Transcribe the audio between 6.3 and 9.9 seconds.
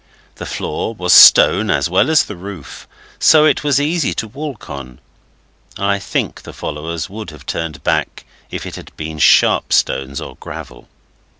the followers would have turned back if it had been sharp